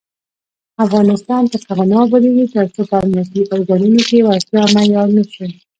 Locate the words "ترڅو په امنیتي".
2.53-3.41